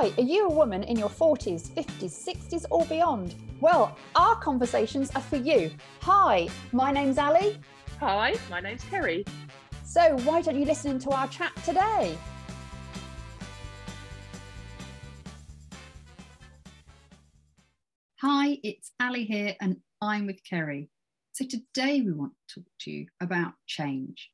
[0.00, 3.34] Hi, are you a woman in your 40s, 50s, 60s, or beyond?
[3.60, 5.72] Well, our conversations are for you.
[6.02, 7.58] Hi, my name's Ali.
[7.98, 9.24] Hi, my name's Kerry.
[9.84, 12.16] So, why don't you listen to our chat today?
[18.20, 20.90] Hi, it's Ali here, and I'm with Kerry.
[21.32, 24.30] So, today we want to talk to you about change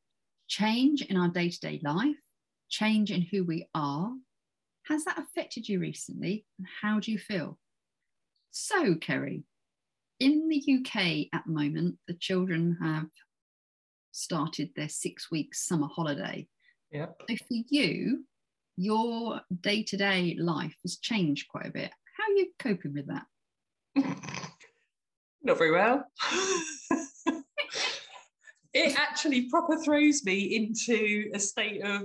[0.47, 2.21] change in our day to day life,
[2.69, 4.13] change in who we are.
[4.89, 7.59] Has that affected you recently, and how do you feel?
[8.51, 9.45] So, Kerry,
[10.21, 13.09] in the UK at the moment, the children have
[14.13, 16.47] started their six week summer holiday.
[16.91, 17.07] Yeah.
[17.29, 18.25] So, for you,
[18.77, 21.91] your day to day life has changed quite a bit.
[22.17, 23.27] How are you coping with that?
[25.43, 26.05] Not very well.
[28.73, 32.03] it actually proper throws me into a state of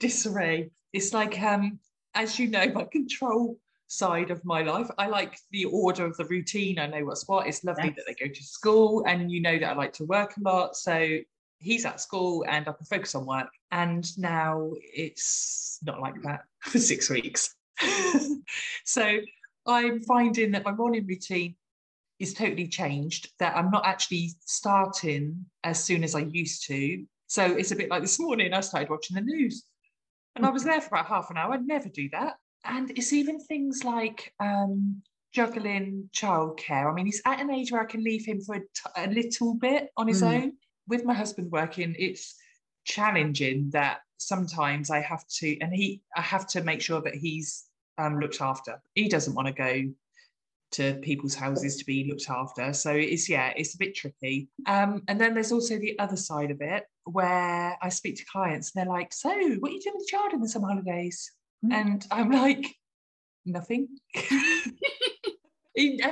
[0.00, 0.70] disarray.
[0.92, 1.78] It's like, um,
[2.18, 6.24] as you know, my control side of my life, I like the order of the
[6.24, 6.80] routine.
[6.80, 7.46] I know what's what.
[7.46, 7.96] It's lovely Yes.
[7.96, 10.76] that they go to school, and you know that I like to work a lot.
[10.76, 11.18] So
[11.58, 13.48] he's at school, and I can focus on work.
[13.70, 17.54] And now it's not like that for six weeks.
[18.84, 19.18] so
[19.66, 21.54] I'm finding that my morning routine
[22.18, 27.04] is totally changed, that I'm not actually starting as soon as I used to.
[27.28, 29.67] So it's a bit like this morning, I started watching the news
[30.38, 31.52] and I was there for about half an hour.
[31.52, 32.36] I'd never do that.
[32.64, 36.90] And it's even things like um, juggling childcare.
[36.90, 39.08] I mean, he's at an age where I can leave him for a, t- a
[39.08, 40.34] little bit on his Mm.
[40.34, 40.52] own.
[40.86, 42.34] With my husband working, it's
[42.84, 47.64] challenging that sometimes I have to, and he, I have to make sure that he's
[47.98, 48.80] um, looked after.
[48.94, 49.92] He doesn't want to go
[50.72, 52.72] to people's houses to be looked after.
[52.72, 54.48] So it's yeah, it's a bit tricky.
[54.66, 58.72] Um, and then there's also the other side of it where I speak to clients
[58.74, 61.32] and they're like, "So, what are you doing with the child in the summer holidays?"
[61.64, 61.72] Mm.
[61.72, 62.74] And I'm like,
[63.44, 63.88] "Nothing."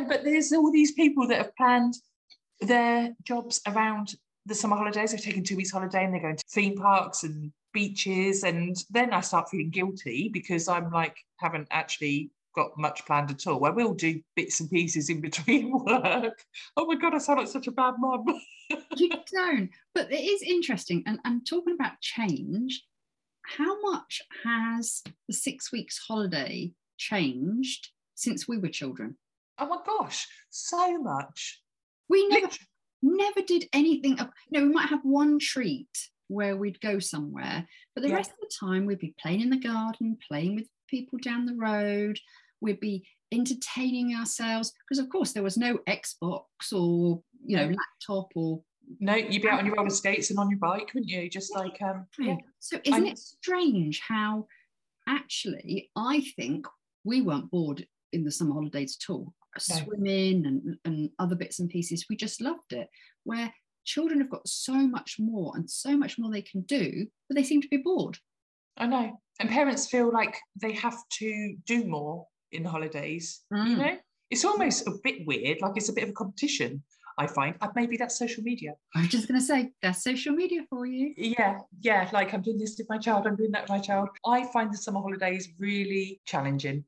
[0.09, 1.95] But there's all these people that have planned
[2.61, 4.15] their jobs around
[4.47, 5.11] the summer holidays.
[5.11, 8.45] They've taken two weeks holiday and they're going to theme parks and beaches.
[8.45, 13.47] And then I start feeling guilty because I'm like, haven't actually got much planned at
[13.47, 13.65] all.
[13.67, 16.43] I will do bits and pieces in between work.
[16.77, 18.25] Oh my God, I sound like such a bad mum.
[18.97, 19.71] you don't.
[19.95, 21.03] But it is interesting.
[21.07, 22.83] And, and talking about change,
[23.43, 29.17] how much has the six weeks holiday changed since we were children?
[29.59, 31.63] oh my gosh, so much.
[32.11, 32.67] We never Literally.
[33.03, 34.21] never did anything.
[34.21, 35.89] of- You know, we might have one treat
[36.29, 38.17] where we'd go somewhere, but the Yeah.
[38.17, 41.55] rest of the time we'd be playing in the garden, playing with people down the
[41.55, 42.19] road.
[42.61, 48.31] We'd be entertaining ourselves because, of course, there was no Xbox or you know laptop
[48.35, 48.63] or
[49.01, 51.29] No, you'd be out on your roller skates and on your bike, wouldn't you?
[51.29, 52.37] Just like um, yeah.
[52.61, 54.47] So isn't I- it strange how
[55.09, 56.67] actually I think
[57.05, 59.33] we weren't bored in the summer holidays at all.
[59.71, 59.77] No.
[59.77, 62.89] Swimming and, and other bits and pieces, we just loved it.
[63.25, 63.53] Where
[63.85, 67.43] children have got so much more and so much more they can do, but they
[67.45, 68.19] seem to be bored.
[68.77, 69.21] I know.
[69.41, 73.43] And parents feel like they have to do more in the holidays.
[73.51, 73.79] You Mm.
[73.79, 73.99] know,
[74.31, 76.83] it's almost a bit weird, like it's a bit of a competition.
[77.19, 78.75] I find maybe that's social media.
[78.95, 81.15] I was just going to say that's social media for you.
[81.17, 82.11] Yeah, yeah.
[82.13, 84.11] Like I'm doing this with my child, I'm doing that with my child.
[84.27, 86.85] I find the summer holidays really challenging.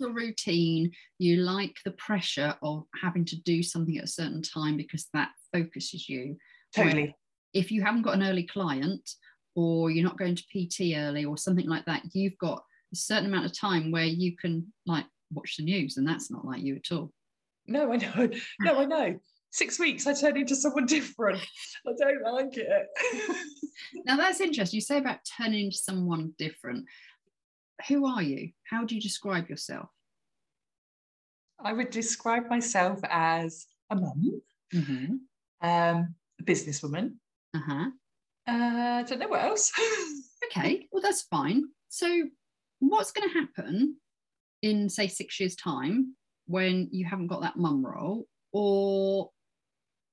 [0.00, 4.76] The routine, you like the pressure of having to do something at a certain time
[4.76, 6.36] because that focuses you.
[6.74, 7.14] Where Totally.
[7.52, 9.08] if you haven't got an early client
[9.54, 13.26] or you're not going to PT early or something like that, you've got a certain
[13.26, 16.76] amount of time where you can like watch the news, and that's not like you
[16.76, 17.12] at all.
[17.66, 18.28] No, I know.
[18.60, 19.18] No, I know.
[19.50, 21.40] Six weeks, I turn into someone different.
[21.86, 22.86] I don't like it.
[24.06, 24.76] Now that's interesting.
[24.78, 26.84] You say about turning into someone different.
[27.88, 28.50] Who are you?
[28.70, 29.88] How do you describe yourself?
[31.62, 34.40] I would describe myself as a mum,
[34.74, 35.14] Mm-hmm.
[35.68, 37.14] um, a businesswoman.
[37.54, 37.90] Uh-huh.
[38.46, 38.52] Uh,
[39.00, 39.72] I don't know what else.
[40.50, 41.64] Okay, well that's fine.
[41.88, 42.06] So
[42.90, 43.96] what's going to happen
[44.62, 46.14] in say six years' time
[46.46, 49.30] when you haven't got that mum role, or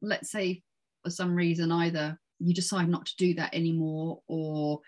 [0.01, 0.61] let's say
[1.03, 4.79] for some reason either you decide not to do that anymore, or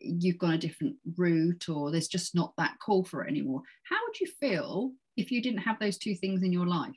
[0.00, 3.62] you've gone a different route, or there's just not that call for it anymore.
[3.84, 6.96] How would you feel if you didn't have those two things in your life?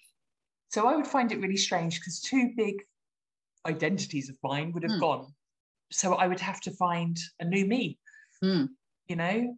[0.69, 2.75] So I would find it really strange because two big
[3.65, 4.99] identities of mine would have Mm.
[4.99, 5.33] gone.
[5.91, 7.99] So I would have to find a new me,
[8.43, 8.69] Mm.
[9.07, 9.57] you know?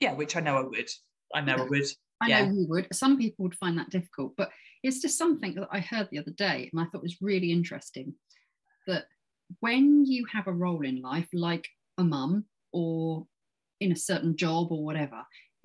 [0.00, 0.90] Yeah, which I know I would.
[1.34, 1.86] I know I would.
[2.20, 2.46] I Yeah.
[2.46, 2.88] know you would.
[2.94, 4.50] Some people would find that difficult, but
[4.82, 8.14] it's just something that I heard the other day and I thought was really interesting.
[8.86, 9.06] That
[9.60, 13.26] when you have a role in life, like a mum or
[13.80, 15.24] in a certain job or whatever,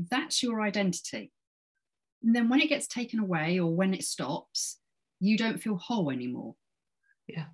[0.10, 1.32] that's your identity.
[2.24, 4.80] And then when it gets taken away or when it stops,
[5.20, 6.56] you don't feel whole anymore.
[7.28, 7.46] Yeah.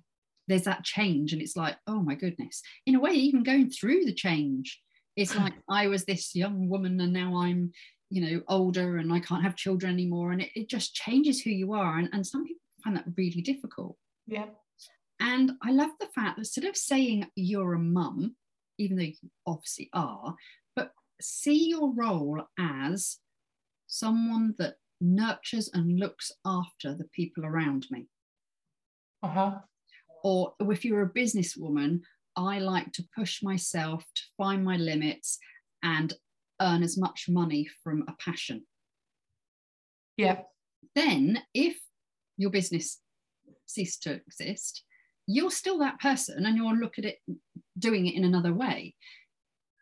[0.46, 2.62] There's that change, and it's like, oh my goodness.
[2.86, 4.80] In a way, even going through the change,
[5.18, 7.72] it's like I was this young woman and now I'm,
[8.08, 10.30] you know, older and I can't have children anymore.
[10.32, 11.98] And it, it just changes who you are.
[11.98, 13.96] And, and some people find that really difficult.
[14.26, 14.46] Yeah.
[15.20, 18.36] And I love the fact that instead of saying you're a mum,
[18.78, 20.36] even though you obviously are,
[20.76, 23.18] but see your role as
[23.88, 28.06] someone that nurtures and looks after the people around me.
[29.22, 29.58] Uh-huh.
[30.22, 32.02] Or if you're a businesswoman,
[32.38, 35.38] I like to push myself to find my limits
[35.82, 36.14] and
[36.62, 38.64] earn as much money from a passion.
[40.16, 40.42] Yeah.
[40.94, 41.76] Then, if
[42.36, 43.00] your business
[43.66, 44.84] ceased to exist,
[45.26, 47.18] you're still that person and you'll look at it
[47.78, 48.94] doing it in another way.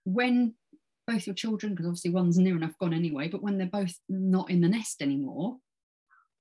[0.04, 0.54] When
[1.06, 4.50] both your children, because obviously one's near enough gone anyway, but when they're both not
[4.50, 5.58] in the nest anymore,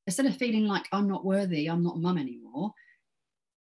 [0.07, 2.71] instead of feeling like I'm not worthy, I'm not mum anymore,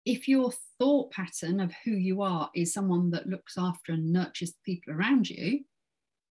[0.05, 4.51] if your thought pattern of who you are is someone that looks after and nurtures
[4.51, 5.63] the people around you,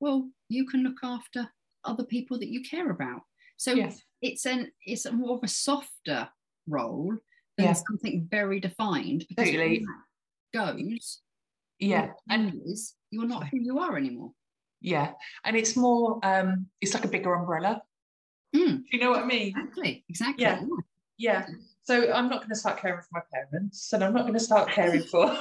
[0.00, 1.48] well, you can look after
[1.84, 3.22] other people that you care about.
[3.56, 4.02] So Yes.
[4.20, 6.28] it's an it's a more of a softer
[6.66, 7.14] role
[7.56, 7.72] than Yeah.
[7.74, 9.86] something very defined because Totally.
[10.52, 11.20] goes,
[11.78, 12.12] Yeah.
[12.28, 14.32] And changes, you're not who you are anymore.
[14.80, 15.14] yeah.
[15.44, 17.82] And it's more um it's like a bigger umbrella.
[18.54, 18.78] Mm.
[18.78, 19.48] Do you know what I mean?
[19.48, 20.42] Exactly, exactly.
[20.42, 20.60] Yeah.
[21.16, 21.46] Yeah.
[21.84, 24.40] So I'm not going to start caring for my parents, and I'm not going to
[24.40, 25.26] start caring for.
[25.30, 25.38] um,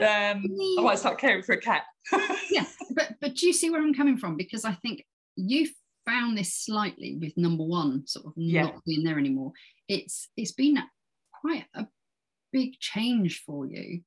[0.00, 1.82] I might start caring for a cat.
[2.50, 2.64] yeah,
[2.94, 4.36] but but do you see where I'm coming from?
[4.36, 5.04] Because I think
[5.36, 5.68] you
[6.06, 8.62] found this slightly with number one sort of Yeah.
[8.62, 9.52] not being there anymore.
[9.88, 10.78] It's it's been
[11.40, 11.86] quite a
[12.52, 14.02] big change for you.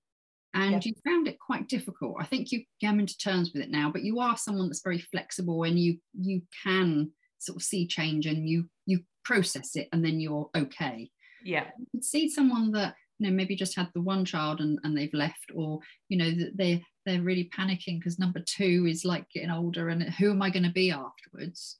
[0.54, 0.82] And Yeah.
[0.86, 2.16] you found it quite difficult.
[2.18, 5.00] I think you come into terms with it now, but you are someone that's very
[5.00, 10.04] flexible and you you can sort of see change and you you process it and
[10.06, 11.10] then you're okay
[11.44, 11.66] Yeah.
[11.80, 14.96] you could see someone that you know maybe just had the one child and, and
[14.98, 15.80] they've left or
[16.10, 20.04] you know that they they're really panicking because number two is like getting older and
[20.04, 21.80] who am i going to be afterwards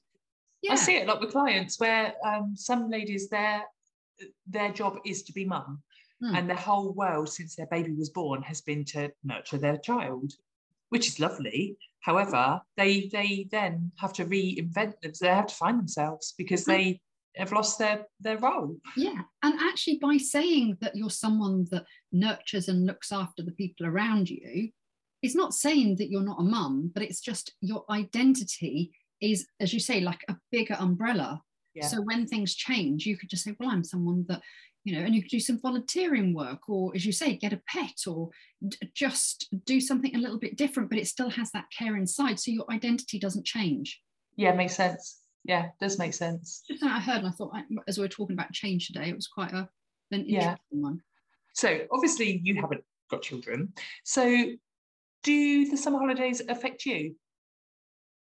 [0.62, 3.62] yeah I see it a lot with clients where um, some ladies their
[4.46, 5.82] their job is to be mum,
[6.22, 6.34] Hmm.
[6.34, 10.32] and their whole world since their baby was born has been to nurture their child,
[10.88, 11.76] which is lovely.
[12.00, 15.18] However, they they then have to reinvent themselves.
[15.18, 16.70] They have to find themselves because Hmm.
[16.72, 17.00] they
[17.36, 18.76] have lost their their role.
[18.96, 23.86] yeah and actually by saying that you're someone that nurtures and looks after the people
[23.86, 24.70] around you
[25.22, 28.90] it's not saying that you're not a mum but it's just your identity
[29.20, 31.40] is as you say like a bigger umbrella
[31.74, 31.88] Yeah.
[31.88, 34.40] So when things change, you could just say, well, I'm someone that,
[34.84, 37.60] you know, and you could do some volunteering work, or as you say, get a
[37.68, 38.30] pet, or
[38.66, 42.40] d- just do something a little bit different, but it still has that care inside.
[42.40, 44.00] So your identity doesn't change.
[44.36, 45.20] Yeah, makes sense.
[45.46, 46.62] Yeah, does make sense.
[46.66, 47.52] Just I heard, and I thought,
[47.86, 49.68] as we were talking about change today, it was quite a
[50.10, 50.80] an interesting Yeah.
[50.80, 51.00] one.
[51.54, 53.72] So obviously you haven't got children.
[54.04, 54.52] So
[55.22, 57.16] do the summer holidays affect you?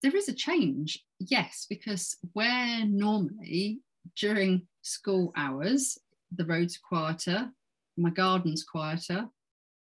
[0.01, 3.79] There is a change, yes, because where normally
[4.17, 5.97] during school hours,
[6.35, 7.51] the roads are quieter,
[7.97, 9.27] my garden's quieter.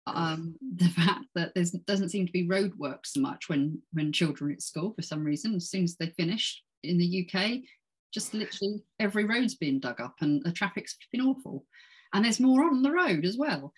[0.07, 4.11] Um, the fact that there doesn't seem to be road work so much when when
[4.13, 5.55] children are at school for some reason.
[5.55, 7.59] As soon as they finish in the UK,
[8.13, 11.65] just literally every road's been dug up and the traffic's been awful.
[12.13, 13.73] And there's more on the road as well.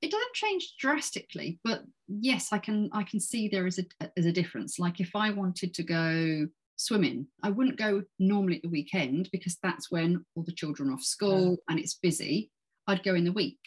[0.00, 4.26] It doesn't change drastically, but yes, I can I can see there is a is
[4.26, 4.78] a difference.
[4.78, 9.58] Like if I wanted to go swimming, I wouldn't go normally at the weekend because
[9.60, 12.52] that's when all the children are off school and it's busy.
[12.86, 13.58] I'd go in the week.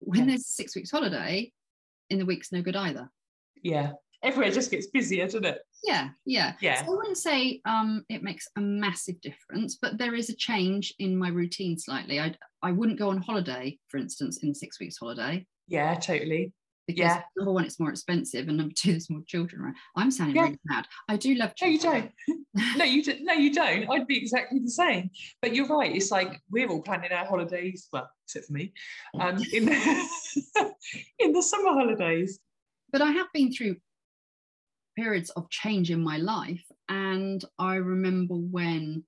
[0.00, 0.26] When Yeah.
[0.26, 1.52] there's six weeks holiday,
[2.08, 3.10] in the week's no good either.
[3.62, 3.92] Yeah.
[4.22, 5.60] Everywhere just gets busier, doesn't it?
[5.84, 6.54] Yeah, yeah.
[6.60, 6.84] Yeah.
[6.84, 10.92] So I wouldn't say um, it makes a massive difference, but there is a change
[10.98, 12.18] in my routine slightly.
[12.20, 16.52] I I wouldn't go on holiday, for instance, in six weeks holiday Yeah, totally.
[16.88, 17.22] because Yeah.
[17.36, 19.76] number one, it's more expensive, and number two, there's more children around.
[19.94, 20.42] I'm sounding Yeah.
[20.44, 20.86] really bad.
[21.08, 22.10] I do love No, you don't.
[22.76, 23.22] no, you don't.
[23.24, 23.88] No, you don't.
[23.90, 25.10] I'd be exactly the same.
[25.40, 25.94] But you're right.
[25.94, 27.88] It's like we're all planning our holidays.
[27.92, 28.72] Well, except for me,
[29.20, 29.74] um, in the
[31.20, 32.40] in the summer holidays.
[32.92, 33.76] but I have been through
[34.96, 36.64] periods of change in my life.
[36.88, 39.04] And I remember when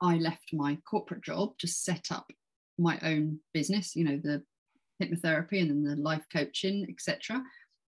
[0.00, 2.30] I left my corporate job to set up
[2.78, 4.42] my own business, you know, the
[5.02, 7.42] hypnotherapy and then the life coaching, etc.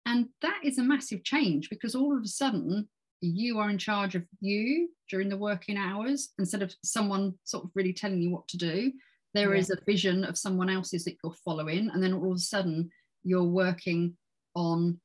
[0.05, 2.87] And that is a massive change because all of a sudden
[3.21, 7.71] you are in charge of you during the working hours instead of someone sort of
[7.73, 8.91] really telling you what to do.
[9.33, 9.59] There Yeah.
[9.59, 12.89] is a vision of someone else's that you're following, and then all of a sudden
[13.23, 14.17] you're working
[14.55, 14.99] on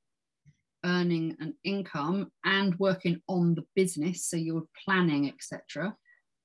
[0.85, 5.95] earning an income and working on the business so you're planning etc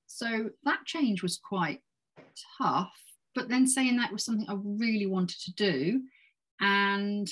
[0.06, 1.82] so that change was quite
[2.58, 2.91] tough
[3.36, 6.01] but then saying that was something i really wanted to do
[6.62, 7.32] and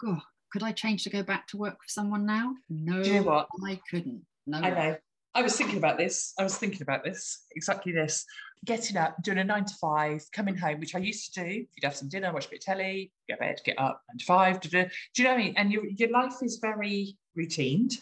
[0.00, 0.20] God,
[0.52, 3.26] could i change to go back to work for someone now no Do you know
[3.26, 3.48] what?
[3.66, 4.96] i couldn't no I know.
[5.36, 6.32] I was thinking about this.
[6.38, 8.24] I was thinking about this, exactly this.
[8.64, 11.50] Getting up, doing a nine to five, coming home, which I used to do.
[11.50, 14.24] You'd have some dinner, watch a bit of telly, get bed, get up, nine to
[14.24, 14.60] five.
[14.60, 14.84] da-da.
[15.14, 15.54] Do you know what I mean?
[15.58, 17.96] And your, your life is very routined,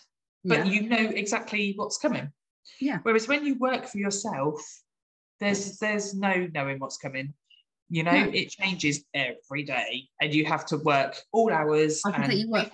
[0.45, 0.73] but yeah.
[0.73, 2.31] you know exactly what's coming.
[2.81, 3.01] Yeah.
[3.03, 4.61] Whereas when you work for yourself,
[5.41, 7.35] there's there's no knowing what's coming.
[7.91, 8.31] You know, No.
[8.33, 12.01] it changes every day, and you have to work all hours.
[12.05, 12.73] I think you work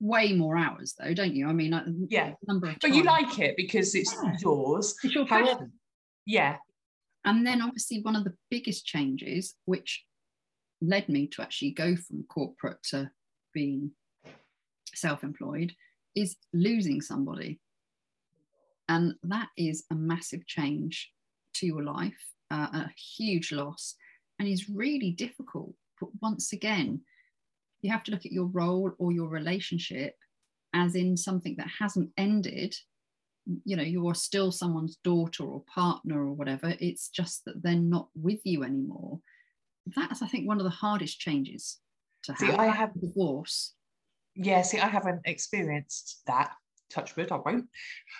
[0.00, 2.34] way more hours though don't you i mean like, Yeah.
[2.48, 4.36] number of but you like it because it's Yeah.
[4.40, 4.96] yours.
[5.02, 5.72] it's your passion.
[6.26, 6.58] Yeah,
[7.24, 10.04] And then obviously one of the biggest changes, which
[10.80, 13.10] led me to actually go from corporate to
[13.52, 13.92] being
[14.94, 15.74] self-employed,
[16.14, 17.60] is losing somebody.
[18.88, 21.12] And that is a massive change
[21.54, 23.94] to your life, uh, a huge loss,
[24.42, 25.72] and is really difficult.
[26.00, 27.00] But once again,
[27.80, 30.14] you have to look at your role or your relationship
[30.74, 32.74] as in something that hasn't ended
[33.64, 38.06] you know you're still someone's daughter or partner or whatever it's just that they're not
[38.14, 39.18] with you anymore
[39.96, 41.80] that's i think one of the hardest changes
[42.22, 43.74] to See, have I have- divorce
[44.36, 44.62] yeah.
[44.62, 46.52] See, I haven't experienced that.
[46.88, 47.66] Touch wood, I won't.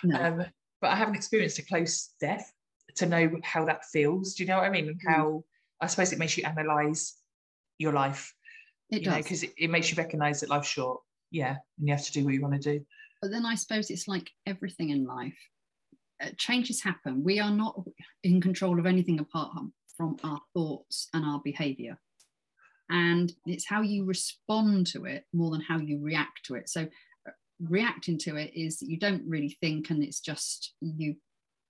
[0.04, 0.44] no Um,
[0.80, 2.52] but I haven't experienced a close death
[2.96, 4.34] to know how that feels.
[4.34, 4.88] Do you know what I mean?
[4.88, 5.14] And Mm.
[5.14, 5.44] how
[5.82, 7.14] I suppose it makes you analyze
[7.78, 8.32] your life.
[8.90, 11.00] it does because it, it makes you recognize that life's short.
[11.30, 12.84] Yeah, and you have to do what you want to do.
[13.20, 15.38] but then i suppose it's like everything in life
[16.22, 17.74] uh, changes happen we are not
[18.22, 19.50] in control of anything apart
[19.96, 21.96] from our thoughts and our behavior
[22.90, 26.82] and it's how you respond to it more than how you react to it so
[27.28, 31.14] uh, reacting to it is that you don't really think and it's just you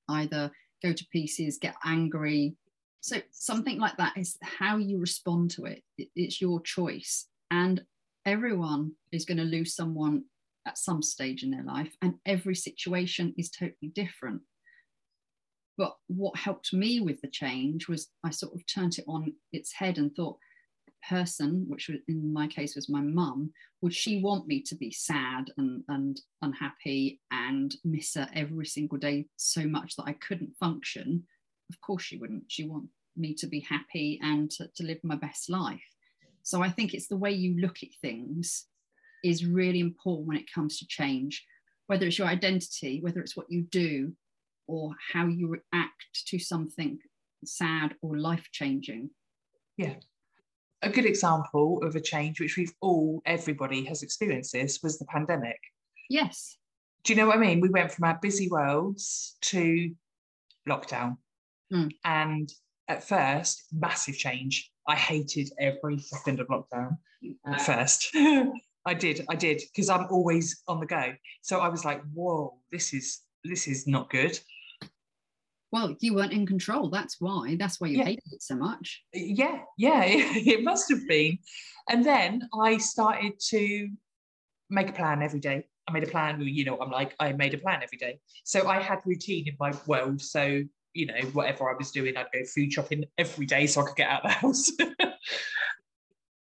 [0.08, 0.50] either
[0.82, 2.56] go to pieces get angry
[3.02, 5.82] so something like that is how you respond to it.
[5.98, 7.28] It- it's your choice.
[7.50, 7.84] And
[8.24, 10.24] everyone is going to lose someone
[10.66, 14.42] at some stage in their life and every situation is totally different.
[15.76, 19.72] But what helped me with the change was i sort of turned it on its
[19.72, 20.38] head and thought
[21.08, 25.50] person which in my case was my mum would she want me to be sad
[25.56, 31.26] and, and unhappy and miss her every single day so much that i couldn't function
[31.72, 32.86] of course she wouldn't she want
[33.16, 35.80] me to be happy and to, to live my best life
[36.42, 38.66] so i think it's the way you look at things
[39.22, 41.44] is really important when it comes to change,
[41.86, 44.12] whether it's your identity, whether it's what you do,
[44.66, 46.98] or how you react to something
[47.44, 49.10] sad or life changing.
[49.76, 49.94] Yeah.
[50.82, 55.04] A good example of a change, which we've all, everybody has experienced this, was the
[55.06, 55.58] pandemic.
[56.08, 56.56] Yes.
[57.04, 57.60] Do you know what I mean?
[57.60, 59.92] We went from our busy worlds to
[60.68, 61.16] lockdown.
[61.72, 61.90] Mm.
[62.04, 62.52] And
[62.88, 64.70] at first, massive change.
[64.86, 66.98] I hated every second of lockdown
[67.46, 68.10] at first.
[68.84, 71.12] I did, I did, because I'm always on the go.
[71.42, 74.38] So I was like, whoa, this is this is not good.
[75.70, 76.90] Well, you weren't in control.
[76.90, 77.56] That's why.
[77.58, 78.04] That's why you Yeah.
[78.04, 79.02] hated it so much.
[79.14, 81.38] Yeah, yeah, it must have been.
[81.88, 83.88] And then I started to
[84.68, 85.64] make a plan every day.
[85.88, 88.18] I made a plan, you know, I'm like, I made a plan every day.
[88.44, 90.20] So I had routine in my world.
[90.20, 90.62] So,
[90.94, 93.96] you know, whatever I was doing, I'd go food shopping every day so I could
[93.96, 94.70] get out of the house.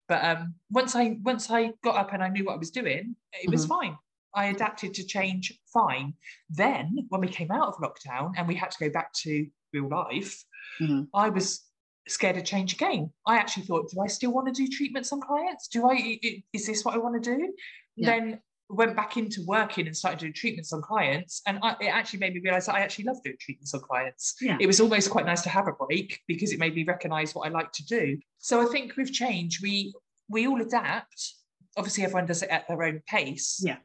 [0.09, 3.14] but um, once I once I got up and I knew what I was doing,
[3.33, 3.97] it was fine.
[4.35, 6.14] I adapted to change fine.
[6.49, 9.88] Then when we came out of lockdown and we had to go back to real
[9.88, 10.45] life,
[10.80, 11.09] Mhm.
[11.14, 11.64] I was
[12.09, 13.12] scared of change again.
[13.26, 15.69] I actually thought, do I still want to do treatments on clients?
[15.69, 16.19] Do i-
[16.52, 17.54] is this what I want to do?
[17.97, 18.07] Yeah.
[18.11, 21.42] Then went back into working and started doing treatments on clients.
[21.46, 24.36] And I, it actually made me realize that I actually love doing treatments on clients.
[24.40, 24.56] Yeah.
[24.60, 27.48] It was almost quite nice to have a break because it made me recognize what
[27.48, 28.18] I like to do.
[28.38, 29.92] So I think with change, we
[30.28, 31.34] we all adapt.
[31.76, 33.60] Obviously, everyone does it at their own pace.
[33.64, 33.78] Yeah.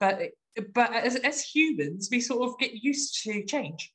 [0.00, 0.20] But
[0.74, 3.92] but as, as humans, we sort of get used to change.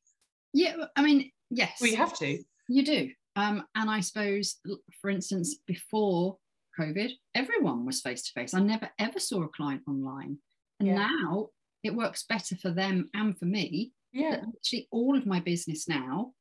[0.53, 0.75] Yeah.
[0.95, 1.79] I mean, yes.
[1.81, 2.41] We have to.
[2.69, 3.09] You do.
[3.35, 4.57] Um, and I suppose,
[5.01, 6.37] for instance, before
[6.79, 8.53] COVID, everyone was face to face.
[8.53, 10.37] I never ever saw a client online.
[10.79, 10.95] And Yeah.
[10.95, 11.49] now
[11.83, 13.91] it works better for them and for me.
[14.11, 14.43] Yeah.
[14.55, 16.33] Actually, all of my business now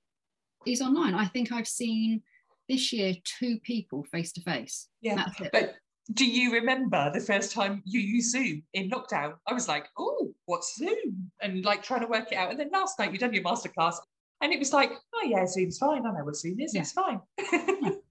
[0.66, 1.14] is online.
[1.14, 2.22] I think I've seen
[2.68, 4.88] this year two people face to face.
[5.00, 5.16] Yeah.
[5.16, 5.50] That's it.
[5.52, 5.74] But
[6.12, 9.34] do you remember the first time you used Zoom in lockdown?
[9.46, 11.30] I was like, oh, what's Zoom?
[11.40, 12.50] And like trying to work it out.
[12.50, 13.96] And then last night you done your masterclass
[14.40, 16.04] and it was like, oh yeah, Zoom's fine.
[16.06, 16.74] I know what Zoom is.
[16.74, 16.82] Yeah.
[16.82, 17.20] It's fine.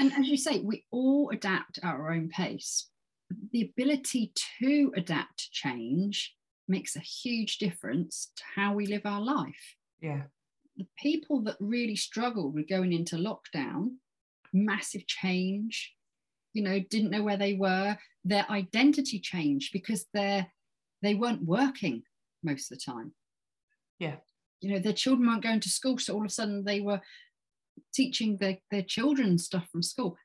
[0.00, 2.88] And as you say, we all adapt at our own pace.
[3.52, 6.34] the ability to adapt to change
[6.66, 9.76] makes a huge difference to how we live our life.
[10.00, 10.22] Yeah.
[10.76, 13.96] The people that really struggled with going into lockdown,
[14.52, 15.94] massive change,
[16.52, 20.46] you know, didn't know where they were, their identity changed because they're
[21.00, 22.02] they weren't working
[22.42, 23.12] most of the time.
[24.00, 24.16] Yeah.
[24.60, 25.98] You know, their children weren't going to school.
[25.98, 27.00] So all of a sudden they were
[27.94, 30.16] teaching their, their children stuff from school.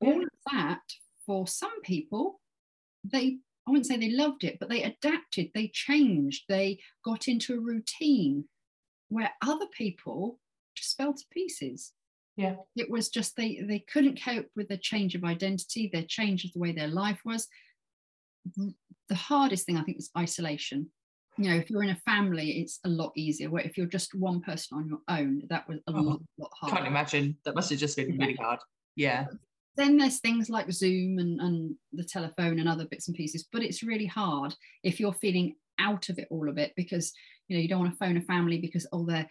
[0.00, 0.08] Yeah.
[0.08, 0.80] All of that,
[1.26, 2.40] for some people,
[3.04, 7.54] they I wouldn't say they loved it, but they adapted, they changed, they got into
[7.54, 8.44] a routine
[9.10, 10.38] where other people
[10.74, 11.92] just fell to pieces.
[12.36, 12.54] Yeah.
[12.76, 16.52] It was just they they couldn't cope with the change of identity, their change of
[16.54, 17.46] the way their life was.
[18.56, 20.90] The hardest thing I think is isolation.
[21.38, 23.48] You know, if you're in a family, it's a lot easier.
[23.50, 26.50] Where if you're just one person on your own, that was a Oh, lot, lot
[26.60, 26.76] harder.
[26.76, 27.36] Can't imagine.
[27.44, 28.18] That must have just been Yeah.
[28.26, 28.58] really hard.
[28.96, 29.26] Yeah.
[29.76, 33.62] then there's things like Zoom and, and the telephone and other bits and pieces, but
[33.62, 34.52] it's really hard
[34.82, 37.12] if you're feeling out of it all a bit because
[37.46, 39.28] you know you don't want to phone a family because all their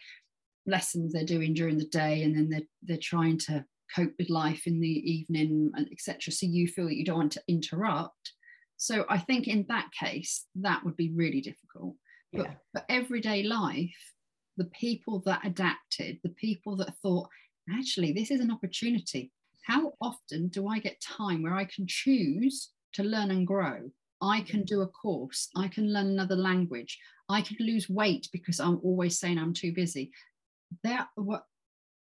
[0.66, 4.66] lessons they're doing during the day and then they're they're trying to cope with life
[4.68, 6.32] in the evening and etc.
[6.32, 8.32] So you feel that you don't want to interrupt.
[8.78, 11.96] So I think in that case that would be really difficult.
[12.32, 12.56] But Yeah.
[12.74, 14.14] for everyday life,
[14.58, 17.30] the people that adapted, the people that thought,
[17.70, 19.32] actually, this is an opportunity.
[19.64, 23.92] How often do I get time where I can choose to learn and grow?
[24.22, 24.66] I can mm.
[24.66, 26.98] do a course, I can learn another language,
[27.30, 30.12] I can lose weight because I'm always saying I'm too busy.
[30.84, 31.44] There were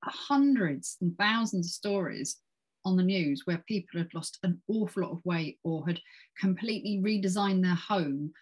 [0.03, 2.41] hundreds and thousands of stories
[2.85, 6.01] on the news where people had lost an awful lot of weight or had
[6.39, 8.33] completely redesigned their home,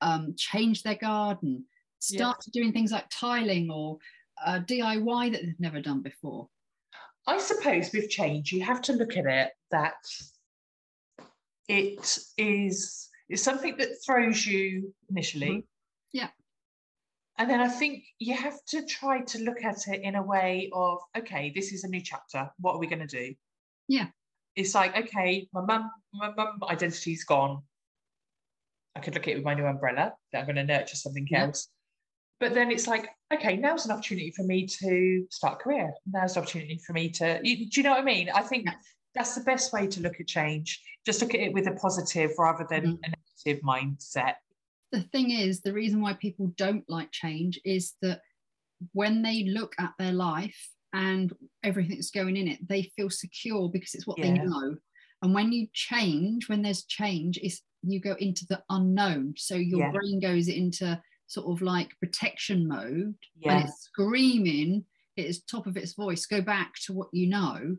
[0.00, 1.64] um, changed their garden,
[2.08, 2.18] Yeah.
[2.18, 3.98] started doing things like tiling or
[4.44, 6.48] uh, DIY that they've never done before.
[7.26, 9.94] I suppose with change, you have to look at it that
[11.68, 15.48] it is it's something that throws you initially.
[15.50, 15.64] Mhm.
[16.12, 16.30] Yeah.
[17.38, 20.68] And then I think you have to try to look at it in a way
[20.72, 22.50] of, okay, this is a new chapter.
[22.58, 23.36] What are we going to do?
[23.90, 24.06] Yeah.
[24.54, 27.62] It's like, okay, my mum, my mum identity's gone.
[28.94, 31.26] I could look at it with my new umbrella that I'm going to nurture something
[31.28, 31.46] Yeah.
[31.46, 31.68] else.
[32.38, 35.92] But then it's like, okay, now's an opportunity for me to start a career.
[36.06, 38.30] Now's an opportunity for me to, you, do you know what I mean?
[38.30, 38.74] I think Yeah.
[39.14, 40.80] that's the best way to look at change.
[41.04, 42.98] Just look at it with a positive rather than Mhm.
[43.04, 43.08] a
[43.44, 44.36] negative mindset.
[44.92, 48.20] the thing is, the reason why people don't like change is that
[48.92, 53.68] when they look at their life and everything that's going in it, they feel secure
[53.68, 54.76] because it's what they know.
[55.22, 59.34] And when you change, when there's change, is you go into the unknown.
[59.36, 59.92] So your Yeah.
[59.92, 63.52] brain goes into sort of like protection mode Yeah.
[63.52, 64.84] and it's screaming
[65.16, 67.76] it is top of its voice go back to what you know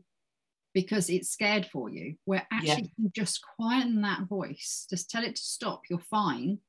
[0.73, 2.75] because it's scared for you where Yeah.
[2.75, 6.59] actually you just quieten that voice just tell it to stop you're fine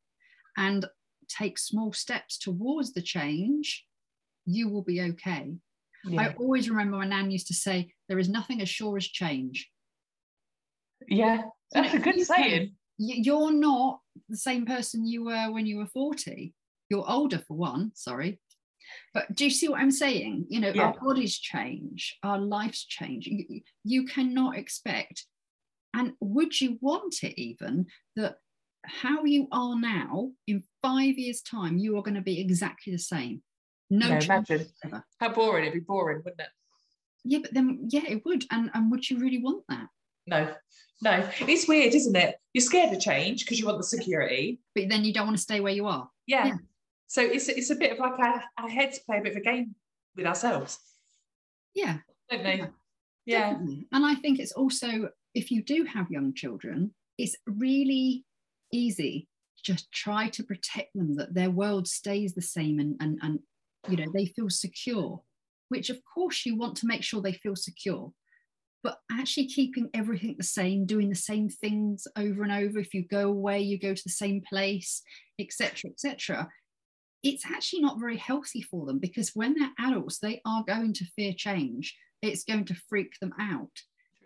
[0.56, 0.86] and
[1.28, 3.86] take small steps towards the change
[4.44, 5.54] you will be okay
[6.18, 9.70] i always remember my nan used to say there is nothing as sure as change
[11.08, 11.42] yeah.
[11.72, 12.72] That's a good You saying.
[12.98, 16.54] You're not the same person you were when you were 40
[16.90, 18.38] you're older for one sorry
[19.14, 20.82] but do you see what i'm saying you know Yeah.
[20.88, 25.24] our bodies change our lives change you, you cannot expect
[25.94, 27.86] and would you want it even
[28.16, 28.36] that
[28.84, 32.98] how you are now in five years time you are going to be exactly the
[32.98, 33.42] same
[33.92, 34.58] no No, imagine.
[34.60, 35.04] whatsoever.
[35.20, 35.64] How boring.
[35.64, 36.48] It'd be boring, wouldn't it?
[37.24, 39.86] yeah but then yeah it would and and would you really want that
[40.26, 40.52] No.
[41.02, 41.28] No.
[41.40, 42.36] It's weird, isn't it?
[42.52, 44.60] You're scared of change because you want the security.
[44.74, 46.46] but then you don't want to stay where you are Yeah.
[46.46, 46.56] Yeah.
[47.06, 49.40] So it's it's a bit of like our, our heads play a bit of a
[49.52, 49.74] game
[50.16, 50.78] with ourselves,
[51.74, 51.98] yeah
[52.30, 52.56] don't they?
[52.58, 52.66] Yeah.
[53.26, 53.50] Yeah.
[53.52, 53.86] Definitely.
[53.92, 58.24] And I think it's also, if you do have young children, it's really
[58.72, 59.28] easy
[59.58, 63.38] to just try to protect them that their world stays the same and, and, and
[63.88, 65.20] you know, they feel secure,
[65.68, 68.12] which of course you want to make sure they feel secure.
[68.82, 72.80] But actually keeping everything the same, doing the same things over and over.
[72.80, 75.02] If you go away, you go to the same place,
[75.38, 76.48] etc., etc.
[77.22, 81.04] It's actually not very healthy for them because when they're adults, they are going to
[81.16, 83.70] fear change it's going to freak them out.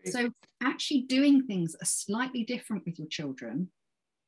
[0.05, 0.31] So,
[0.63, 3.71] actually, doing things are slightly different with your children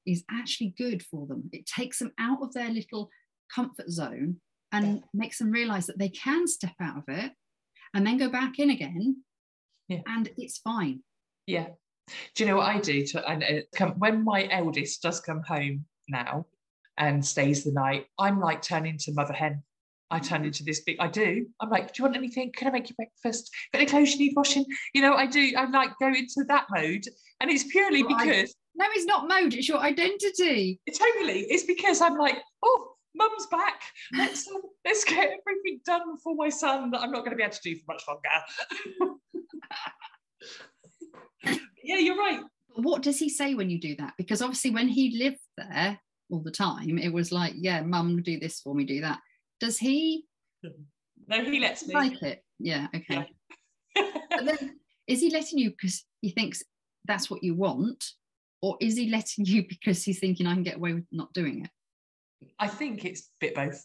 [0.07, 1.51] is actually good for them.
[1.53, 3.11] It takes them out of their little
[3.55, 4.41] comfort zone
[4.73, 7.33] and makes them realize that they can step out of it
[7.95, 9.23] and then go back in again.
[9.89, 10.01] Yeah.
[10.07, 11.03] And it's fine.
[11.47, 11.69] Yeah.
[12.35, 13.07] Do you know what I do?
[13.07, 16.47] To, and uh, come, when my eldest does come home now
[16.97, 19.63] and stays the night, I'm like turning into mother hen.
[20.11, 20.47] I turn mm-hmm.
[20.47, 20.97] into this big.
[21.01, 21.47] I do.
[21.61, 22.51] I'm like, do you want anything?
[22.53, 23.51] Can I make you breakfast?
[23.73, 24.65] Got any clothes you need washing?
[24.95, 25.53] You know, I do.
[25.57, 27.05] I'm like go into that mode,
[27.41, 28.27] and it's purely Right.
[28.27, 30.81] because No, it's not mode, it's your identity.
[30.89, 31.41] Totally.
[31.51, 33.83] It's because I'm like, oh, mum's back.
[34.16, 37.42] Let's um, let's get everything done for my son that I'm not going to be
[37.42, 39.18] able to do for much longer.
[41.83, 42.40] yeah, you're right.
[42.75, 44.14] What does he say when you do that?
[44.16, 45.99] Because obviously, when he lived there
[46.31, 49.18] all the time, it was like, yeah, mum, do this for me, do that.
[49.61, 50.25] Does he?
[51.27, 51.94] No, he lets me.
[51.94, 52.44] Like it?
[52.59, 52.87] Yeah.
[52.94, 53.29] Okay.
[53.97, 54.11] Yeah.
[54.31, 56.62] but then, is he letting you because he thinks
[57.05, 58.05] that's what you want,
[58.62, 61.64] or is he letting you because he's thinking I can get away with not doing
[61.64, 61.71] it?
[62.59, 63.85] I think it's a bit both.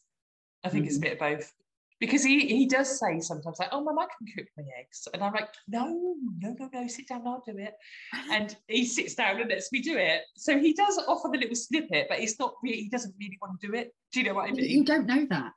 [0.63, 0.87] I think mm.
[0.87, 1.51] it's a bit of both.
[1.99, 5.07] Because he, he does say sometimes like, oh, mum, I can cook my eggs.
[5.13, 7.73] And I'm like, no, no, no, no, sit down, I'll do it.
[8.31, 10.21] And he sits down and lets me do it.
[10.35, 13.59] So he does offer the little snippet, but he's not really, he doesn't really want
[13.61, 13.93] to do it.
[14.11, 14.69] Do you know what I mean?
[14.69, 15.53] You don't know that.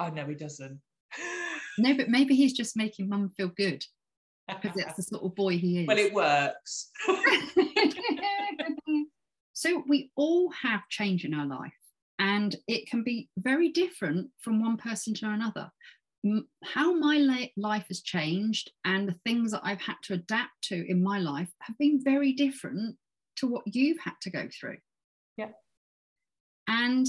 [0.00, 0.80] Oh, no, he doesn't.
[1.78, 3.84] no, but maybe he's just making mum feel good
[4.48, 5.86] because that's the sort of boy he is.
[5.86, 6.90] Well, it works.
[9.52, 11.72] so we all have change in our life
[12.18, 15.70] and it can be very different from one person to another.
[16.64, 21.02] How my life has changed and the things that I've had to adapt to in
[21.02, 22.96] my life have been very different
[23.36, 24.78] to what you've had to go through.
[25.36, 25.50] Yeah.
[26.66, 27.06] And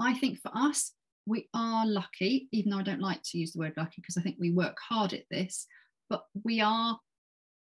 [0.00, 0.92] I think for us,
[1.24, 4.20] we are lucky, even though I don't like to use the word lucky because I
[4.20, 5.66] think we work hard at this,
[6.10, 6.98] but we are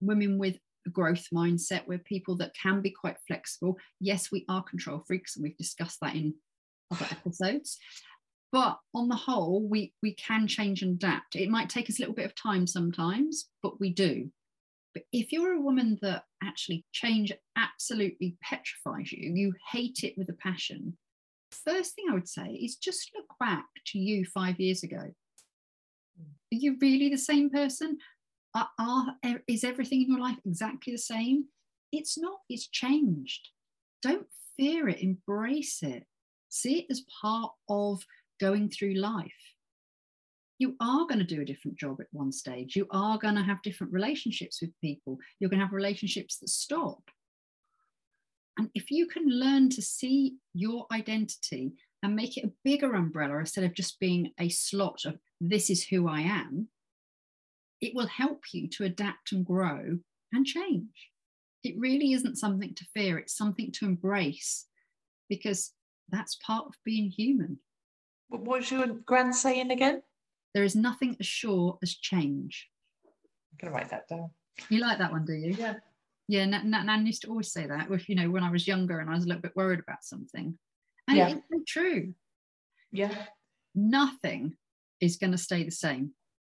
[0.01, 1.87] women with a growth mindset.
[1.87, 3.79] We're people that can be quite flexible.
[4.01, 6.35] Yes, we are control freaks, and we've discussed that in
[6.90, 7.79] other episodes.
[8.51, 11.37] But on the whole, we we can change and adapt.
[11.37, 14.31] It might take us a little bit of time sometimes, but we do.
[14.94, 20.31] But if you're a woman that actually change absolutely petrifies you, you hate it with
[20.31, 20.96] a passion,
[21.53, 25.12] first thing I would say is just look back to you five years ago.
[26.20, 27.98] Are you really the same person?
[28.55, 31.44] Are, are, is everything in your life exactly the same?
[31.92, 33.48] It's not, it's changed.
[34.03, 36.07] Don't fear it, embrace it.
[36.49, 38.05] See it as part of
[38.41, 39.33] going through life.
[40.59, 42.75] You are going to do a different job at one stage.
[42.75, 45.19] You are going to have different relationships with people.
[45.39, 47.03] You're going to have relationships that stop.
[48.59, 53.39] And if you can learn to see your identity and make it a bigger umbrella
[53.39, 56.69] instead of just being a slot of this is who I am,
[57.81, 59.99] it will help you to adapt and grow
[60.33, 61.11] and change.
[61.63, 64.67] It really isn't something to fear, it's something to embrace
[65.29, 65.73] because
[66.11, 67.59] that's part of being human.
[68.29, 70.03] What was your grand saying again?
[70.55, 72.68] There is nothing as sure as change.
[73.07, 74.31] I'm going to write that down.
[74.68, 75.55] You like that one, do you?
[75.59, 75.75] Yeah.
[76.27, 77.90] Yeah, Nan, Nan used to always say that.
[77.90, 80.05] If you know, when I was younger and I was a little bit worried about
[80.05, 80.59] something,
[81.09, 81.35] and yeah.
[81.51, 82.12] it's true.
[82.92, 83.14] Yeah.
[83.75, 84.55] Nothing
[85.01, 86.11] is going to stay the same.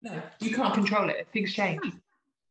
[0.03, 1.29] No, you can't control it.
[1.33, 1.81] Things change.
[1.85, 1.91] No.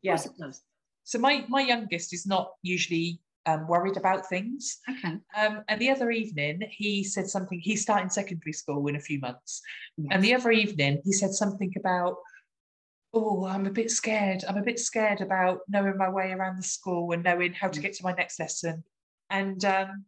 [0.04, 0.16] Yeah.
[0.16, 0.62] it does.
[1.06, 4.80] So my my youngest is not usually um, worried about things.
[4.90, 5.18] Okay.
[5.36, 7.60] Um, and the other evening, he said something.
[7.60, 9.62] He's starting secondary school in a few months.
[9.98, 10.10] Yes.
[10.12, 12.18] And the other evening, he said something about,
[13.14, 14.44] oh, I'm a bit scared.
[14.48, 17.80] I'm a bit scared about knowing my way around the school and knowing how to
[17.80, 18.84] get to my next lesson.
[19.30, 20.06] And um,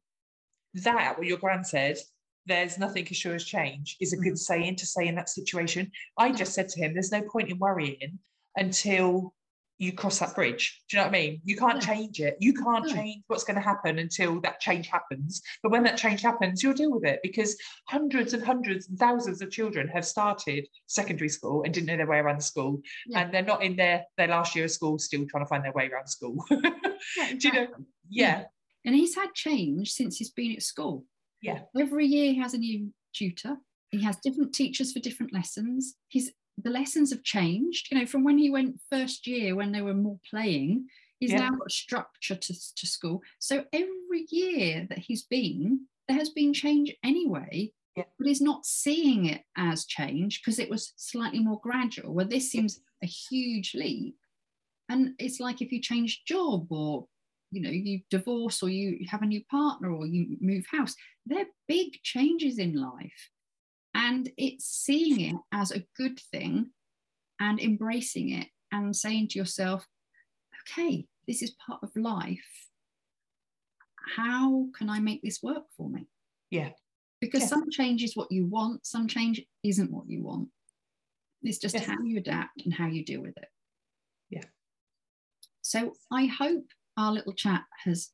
[0.76, 1.98] that, what your grand said,
[2.46, 4.36] there's nothing as sure as change, is a good mm-hmm.
[4.36, 5.92] saying to say in that situation.
[6.18, 8.20] I just said to him, there's no point in worrying
[8.58, 9.34] until
[9.80, 10.82] you cross that bridge.
[10.90, 11.42] Do you know what I mean?
[11.46, 12.36] You can't change it.
[12.40, 15.42] You can't change what's going to happen until that change happens.
[15.64, 19.42] But when that change happens, you'll deal with it because hundreds and hundreds and thousands
[19.42, 22.82] of children have started secondary school and didn't know their way around the school.
[23.08, 23.22] Yeah.
[23.22, 25.72] And they're not in their, their last year of school still trying to find their
[25.72, 26.44] way around school.
[26.52, 26.60] yeah,
[27.30, 27.38] exactly.
[27.38, 27.68] Do you know?
[28.10, 28.28] Yeah.
[28.40, 28.44] yeah.
[28.86, 31.06] And he's had change since he's been at school.
[31.42, 31.62] Yeah.
[31.80, 33.56] Every year he has a new tutor.
[33.92, 35.96] He has different teachers for different lessons.
[36.10, 36.32] He's
[36.64, 37.88] the lessons have changed.
[37.92, 40.88] You know, from when he went first year when they were more playing,
[41.20, 41.40] he's yeah.
[41.40, 43.22] now got structure to, to school.
[43.40, 47.72] So every year that he's been, there has been change anyway.
[47.96, 48.04] Yeah.
[48.18, 52.14] But he's not seeing it as change because it was slightly more gradual.
[52.14, 54.16] Where this seems a huge leap.
[54.90, 57.08] And it's like if you change job or
[57.52, 60.96] you know you divorce or you have a new partner or you move house
[61.26, 63.30] they're big changes in life
[64.10, 66.72] and it's seeing it as a good thing
[67.40, 69.86] and embracing it and saying to yourself,
[70.62, 72.40] okay, this is part of life.
[74.16, 76.08] How can I make this work for me?
[76.50, 76.70] Yeah.
[77.22, 77.48] Because yeah.
[77.50, 80.48] some change is what you want, some change isn't what you want.
[81.44, 83.48] It's just how you adapt and how you deal with it.
[84.32, 84.46] Yeah.
[85.62, 86.66] So I hope
[86.98, 88.10] our little chat has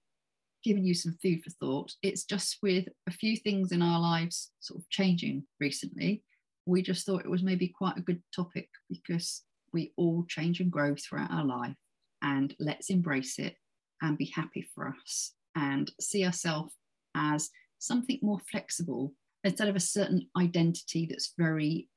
[0.66, 1.94] given you some food for thought.
[2.02, 6.24] It's just with a few things in our lives sort of changing recently,
[6.66, 10.72] we just thought it was maybe quite a good topic because we all change and
[10.72, 11.76] grow throughout our life.
[12.24, 13.56] And let's embrace it
[14.02, 16.74] and be happy for us and see ourselves
[17.16, 21.88] as something more flexible instead of a certain identity that's very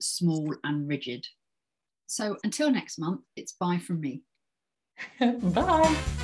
[0.00, 1.24] small and rigid.
[2.08, 4.22] So until next month, it's bye from me.
[5.20, 6.19] bye.